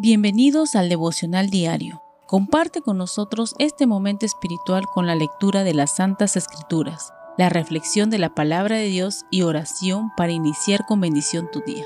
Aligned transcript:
Bienvenidos 0.00 0.76
al 0.76 0.88
devocional 0.88 1.50
diario. 1.50 2.04
Comparte 2.28 2.82
con 2.82 2.98
nosotros 2.98 3.56
este 3.58 3.84
momento 3.88 4.26
espiritual 4.26 4.86
con 4.86 5.08
la 5.08 5.16
lectura 5.16 5.64
de 5.64 5.74
las 5.74 5.96
Santas 5.96 6.36
Escrituras, 6.36 7.12
la 7.36 7.48
reflexión 7.48 8.08
de 8.08 8.18
la 8.18 8.32
palabra 8.32 8.76
de 8.76 8.84
Dios 8.84 9.24
y 9.32 9.42
oración 9.42 10.12
para 10.16 10.30
iniciar 10.30 10.86
con 10.86 11.00
bendición 11.00 11.50
tu 11.50 11.62
día. 11.62 11.84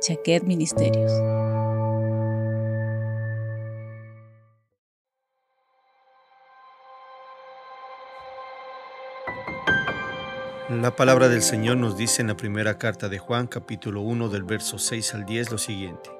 Chaquet 0.00 0.44
Ministerios. 0.44 1.10
La 10.68 10.94
palabra 10.94 11.28
del 11.28 11.42
Señor 11.42 11.78
nos 11.78 11.96
dice 11.96 12.22
en 12.22 12.28
la 12.28 12.36
primera 12.36 12.78
carta 12.78 13.08
de 13.08 13.18
Juan 13.18 13.48
capítulo 13.48 14.02
1 14.02 14.28
del 14.28 14.44
verso 14.44 14.78
6 14.78 15.14
al 15.16 15.24
10 15.26 15.50
lo 15.50 15.58
siguiente. 15.58 16.19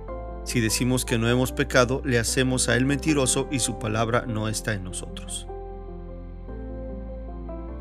Si 0.43 0.59
decimos 0.59 1.05
que 1.05 1.17
no 1.17 1.29
hemos 1.29 1.51
pecado, 1.51 2.01
le 2.03 2.19
hacemos 2.19 2.67
a 2.67 2.75
Él 2.75 2.85
mentiroso 2.85 3.47
y 3.51 3.59
su 3.59 3.79
palabra 3.79 4.25
no 4.27 4.47
está 4.47 4.73
en 4.73 4.83
nosotros. 4.83 5.47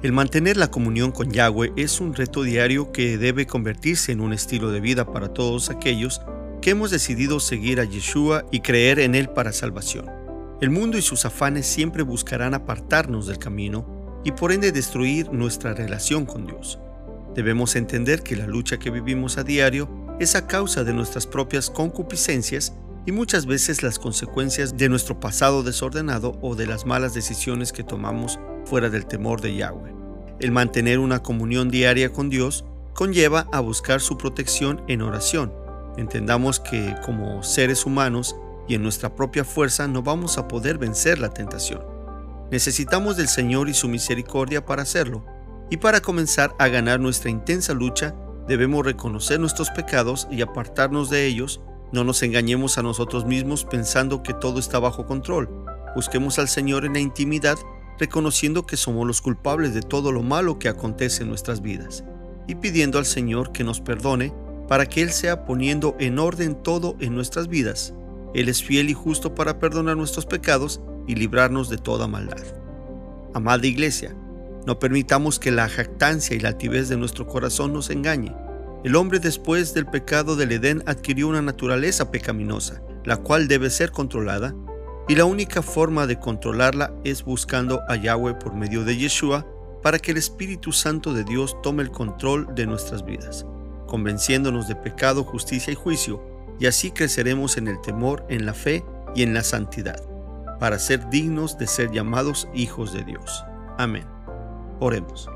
El 0.03 0.13
mantener 0.13 0.57
la 0.57 0.71
comunión 0.71 1.13
con 1.13 1.31
Yahweh 1.31 1.73
es 1.77 2.01
un 2.01 2.15
reto 2.15 2.43
diario 2.43 2.91
que 2.91 3.19
debe 3.19 3.47
convertirse 3.47 4.13
en 4.13 4.21
un 4.21 4.33
estilo 4.33 4.71
de 4.71 4.81
vida 4.81 5.13
para 5.13 5.35
todos 5.35 5.69
aquellos 5.69 6.23
que 6.63 6.71
hemos 6.71 6.91
decidido 6.91 7.39
seguir 7.41 7.81
a 7.81 7.85
Yeshua 7.85 8.47
y 8.51 8.61
creer 8.61 8.99
en 8.99 9.15
Él 9.15 9.29
para 9.29 9.53
salvación. 9.53 10.11
El 10.61 10.71
mundo 10.71 10.99
y 10.99 11.03
sus 11.03 11.25
afanes 11.25 11.67
siempre 11.67 12.03
buscarán 12.03 12.55
apartarnos 12.55 13.27
del 13.27 13.39
camino 13.39 14.21
y 14.25 14.33
por 14.33 14.53
ende 14.53 14.73
destruir 14.73 15.33
nuestra 15.33 15.75
relación 15.75 16.27
con 16.27 16.47
Dios. 16.47 16.79
Debemos 17.35 17.77
entender 17.77 18.23
que 18.23 18.37
la 18.37 18.47
lucha 18.47 18.79
que 18.79 18.91
vivimos 18.91 19.39
a 19.39 19.45
diario 19.45 19.89
es 20.21 20.37
a 20.37 20.47
causa 20.47 20.85
de 20.85 20.93
nuestras 20.93 21.27
propias 21.27 21.71
concupiscencias 21.71 22.75
y 23.07 23.13
muchas 23.13 23.47
veces 23.47 23.83
las 23.83 23.99
consecuencias 23.99 24.77
de 24.77 24.91
nuestro 24.91 25.19
pasado 25.19 25.63
desordenado 25.63 26.39
o 26.43 26.55
de 26.55 26.67
las 26.67 26.85
malas 26.85 27.15
decisiones 27.15 27.73
que 27.73 27.83
tomamos 27.83 28.39
fuera 28.67 28.91
del 28.91 29.07
temor 29.07 29.41
de 29.41 29.57
Yahweh. 29.57 29.95
El 30.39 30.53
mantener 30.53 30.99
una 30.99 31.23
comunión 31.23 31.71
diaria 31.71 32.13
con 32.13 32.29
Dios 32.29 32.67
conlleva 32.95 33.49
a 33.51 33.61
buscar 33.61 34.03
su 34.03 34.19
protección 34.19 34.83
en 34.89 35.01
oración. 35.01 35.55
Entendamos 35.97 36.61
que 36.61 36.95
como 37.03 37.43
seres 37.43 37.87
humanos 37.87 38.37
y 38.69 38.75
en 38.75 38.83
nuestra 38.83 39.15
propia 39.17 39.45
fuerza 39.45 39.89
no 39.89 40.03
vamos 40.03 40.37
a 40.37 40.49
poder 40.49 40.77
vencer 40.77 41.19
la 41.19 41.31
tentación. 41.31 41.83
Necesitamos 42.51 43.17
del 43.17 43.29
Señor 43.29 43.71
y 43.71 43.75
su 43.75 43.89
misericordia 43.89 44.67
para 44.67 44.83
hacerlo, 44.83 45.25
y 45.71 45.79
para 45.79 46.01
comenzar 46.01 46.55
a 46.59 46.69
ganar 46.69 47.01
nuestra 47.01 47.31
intensa 47.31 47.73
lucha 47.73 48.15
Debemos 48.49 48.85
reconocer 48.85 49.39
nuestros 49.39 49.71
pecados 49.71 50.27
y 50.31 50.43
apartarnos 50.43 51.11
de 51.11 51.27
ellos. 51.27 51.61
No 51.93 52.05
nos 52.05 52.23
engañemos 52.23 52.79
a 52.79 52.83
nosotros 52.83 53.27
mismos 53.27 53.65
pensando 53.65 54.23
que 54.23 54.35
todo 54.35 54.59
está 54.59 54.79
bajo 54.79 55.07
control. 55.07 55.49
Busquemos 55.95 56.39
al 56.39 56.49
Señor 56.49 56.85
en 56.85 56.95
la 56.95 57.01
intimidad, 57.01 57.59
reconociendo 57.99 58.67
que 58.67 58.77
somos 58.77 59.07
los 59.07 59.21
culpables 59.21 59.75
de 59.75 59.83
todo 59.83 60.13
lo 60.13 60.23
malo 60.23 60.59
que 60.59 60.69
acontece 60.69 61.23
en 61.23 61.29
nuestras 61.29 61.63
vidas, 61.63 62.05
y 62.47 62.55
pidiendo 62.55 62.99
al 62.99 63.07
Señor 63.07 63.53
que 63.53 63.65
nos 63.65 63.81
perdone 63.81 64.33
para 64.69 64.87
que 64.87 65.03
Él 65.03 65.11
sea 65.11 65.45
poniendo 65.45 65.97
en 65.99 66.19
orden 66.19 66.55
todo 66.55 66.97
en 67.01 67.15
nuestras 67.15 67.49
vidas. 67.49 67.93
Él 68.35 68.49
es 68.49 68.63
fiel 68.63 68.89
y 68.89 68.95
justo 68.95 69.35
para 69.35 69.59
perdonar 69.59 69.97
nuestros 69.97 70.27
pecados 70.27 70.81
y 71.09 71.17
librarnos 71.17 71.69
de 71.69 71.79
toda 71.79 72.07
maldad. 72.07 72.45
Amada 73.35 73.67
Iglesia, 73.67 74.15
no 74.67 74.79
permitamos 74.79 75.39
que 75.39 75.51
la 75.51 75.69
jactancia 75.69 76.37
y 76.37 76.41
la 76.41 76.51
altivez 76.51 76.89
de 76.89 76.97
nuestro 76.97 77.27
corazón 77.27 77.73
nos 77.73 77.91
engañe. 77.91 78.35
El 78.85 78.97
hombre 78.97 79.19
después 79.19 79.75
del 79.75 79.87
pecado 79.87 80.37
del 80.37 80.53
Edén 80.53 80.83
adquirió 80.87 81.29
una 81.29 81.43
naturaleza 81.43 82.11
pecaminosa, 82.11 82.83
la 83.05 83.17
cual 83.17 83.49
debe 83.49 83.71
ser 83.71 83.91
controlada, 83.91 84.55
y 85.09 85.17
la 85.17 85.25
única 85.25 85.63
forma 85.63 86.07
de 86.07 86.19
controlarla 86.19 86.93
es 87.05 87.25
buscando 87.25 87.81
a 87.89 87.97
Yahweh 87.97 88.35
por 88.35 88.55
medio 88.55 88.85
de 88.85 88.97
Yeshua 88.97 89.47
para 89.83 89.99
que 89.99 90.13
el 90.13 90.19
Espíritu 90.19 90.73
Santo 90.73 91.13
de 91.15 91.25
Dios 91.25 91.57
tome 91.63 91.83
el 91.83 91.91
control 91.91 92.55
de 92.55 92.67
nuestras 92.67 93.05
vidas, 93.05 93.47
convenciéndonos 93.87 94.69
de 94.69 94.77
pecado, 94.77 95.25
justicia 95.25 95.73
y 95.73 95.77
juicio, 95.77 96.23
y 96.59 96.67
así 96.67 96.91
creceremos 96.91 97.57
en 97.57 97.69
el 97.69 97.81
temor, 97.81 98.25
en 98.29 98.45
la 98.45 98.55
fe 98.55 98.85
y 99.15 99.23
en 99.23 99.35
la 99.35 99.43
santidad, 99.43 100.01
para 100.59 100.79
ser 100.79 101.09
dignos 101.09 101.59
de 101.59 101.67
ser 101.67 101.91
llamados 101.91 102.49
hijos 102.55 102.93
de 102.93 103.03
Dios. 103.03 103.45
Amén. 103.79 104.20
Oremos. 104.83 105.29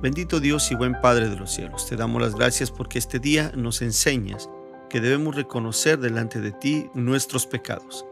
Bendito 0.00 0.38
Dios 0.38 0.70
y 0.70 0.76
buen 0.76 1.00
Padre 1.00 1.28
de 1.28 1.34
los 1.34 1.50
cielos, 1.50 1.84
te 1.88 1.96
damos 1.96 2.22
las 2.22 2.36
gracias 2.36 2.70
porque 2.70 2.96
este 2.96 3.18
día 3.18 3.50
nos 3.56 3.82
enseñas 3.82 4.48
que 4.88 5.00
debemos 5.00 5.34
reconocer 5.34 5.98
delante 5.98 6.40
de 6.40 6.52
ti 6.52 6.88
nuestros 6.94 7.44
pecados. 7.44 8.06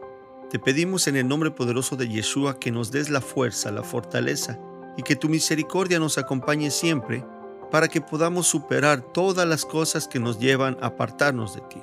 Te 0.49 0.59
pedimos 0.59 1.07
en 1.07 1.15
el 1.15 1.25
nombre 1.25 1.51
poderoso 1.51 1.95
de 1.95 2.09
Yeshua 2.09 2.59
que 2.59 2.69
nos 2.69 2.91
des 2.91 3.09
la 3.09 3.21
fuerza, 3.21 3.71
la 3.71 3.81
fortaleza 3.81 4.59
y 4.97 5.03
que 5.03 5.15
tu 5.15 5.29
misericordia 5.29 5.99
nos 5.99 6.17
acompañe 6.17 6.69
siempre 6.69 7.25
para 7.71 7.87
que 7.87 8.01
podamos 8.01 8.45
superar 8.45 8.99
todas 9.13 9.47
las 9.47 9.63
cosas 9.63 10.05
que 10.05 10.19
nos 10.19 10.37
llevan 10.37 10.77
a 10.81 10.87
apartarnos 10.87 11.55
de 11.55 11.61
ti. 11.61 11.81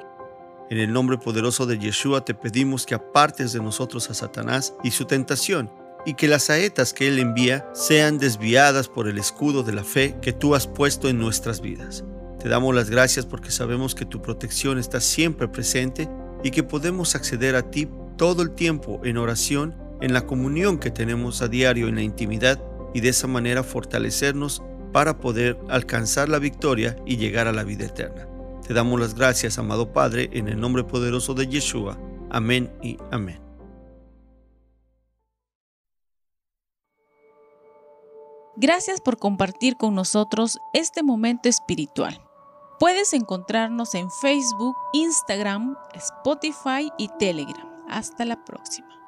En 0.69 0.77
el 0.77 0.93
nombre 0.93 1.17
poderoso 1.17 1.65
de 1.65 1.79
Yeshua 1.79 2.23
te 2.23 2.35
pedimos 2.35 2.85
que 2.85 2.95
apartes 2.95 3.55
de 3.55 3.61
nosotros 3.61 4.11
a 4.11 4.15
Satanás 4.15 4.75
y 4.83 4.91
su 4.91 5.07
tentación 5.07 5.71
y 6.05 6.15
que 6.15 6.29
las 6.29 6.45
saetas 6.45 6.93
que 6.93 7.09
Él 7.09 7.19
envía 7.19 7.69
sean 7.75 8.19
desviadas 8.19 8.89
por 8.89 9.09
el 9.09 9.19
escudo 9.19 9.63
de 9.63 9.73
la 9.73 9.85
fe 9.85 10.17
que 10.21 10.33
tú 10.33 10.55
has 10.55 10.67
puesto 10.67 11.09
en 11.09 11.19
nuestras 11.19 11.61
vidas. 11.61 12.05
Te 12.41 12.49
damos 12.49 12.75
las 12.75 12.91
gracias 12.91 13.25
porque 13.25 13.51
sabemos 13.51 13.95
que 13.95 14.05
tu 14.05 14.21
protección 14.21 14.79
está 14.79 15.01
siempre 15.01 15.47
presente 15.49 16.09
y 16.43 16.51
que 16.51 16.65
podemos 16.65 17.15
acceder 17.15 17.55
a 17.55 17.71
ti 17.71 17.89
todo 18.17 18.43
el 18.43 18.51
tiempo 18.51 19.01
en 19.05 19.17
oración, 19.17 19.77
en 20.01 20.13
la 20.13 20.27
comunión 20.27 20.79
que 20.79 20.91
tenemos 20.91 21.41
a 21.41 21.49
diario 21.49 21.89
en 21.89 21.95
la 21.95 22.03
intimidad 22.03 22.61
y 22.95 23.01
de 23.01 23.11
esa 23.11 23.29
manera 23.29 23.63
fortalecernos 23.63 24.63
para 24.93 25.19
poder 25.19 25.57
alcanzar 25.69 26.29
la 26.29 26.39
victoria 26.39 26.97
y 27.07 27.17
llegar 27.17 27.47
a 27.47 27.53
la 27.53 27.65
vida 27.65 27.87
eterna. 27.87 28.27
Te 28.67 28.75
damos 28.75 29.01
las 29.01 29.15
gracias, 29.15 29.59
amado 29.59 29.93
Padre, 29.93 30.29
en 30.33 30.49
el 30.49 30.61
nombre 30.61 30.85
poderoso 30.85 31.35
de 31.35 31.47
Yeshua. 31.47 31.99
Amén 32.31 32.71
y 32.83 32.99
amén. 33.11 33.42
Gracias 38.57 39.01
por 39.01 39.19
compartir 39.19 39.77
con 39.77 39.95
nosotros 39.95 40.59
este 40.75 41.03
momento 41.03 41.49
espiritual. 41.49 42.21
Puedes 42.79 43.13
encontrarnos 43.13 43.95
en 43.95 44.11
Facebook, 44.11 44.77
Instagram, 44.93 45.77
Spotify 45.95 46.91
y 46.99 47.09
Telegram. 47.19 47.69
Hasta 47.89 48.25
la 48.25 48.45
próxima. 48.45 49.02